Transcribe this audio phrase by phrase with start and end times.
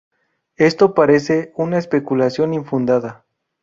[0.57, 3.23] Esto parece una especulación infundada.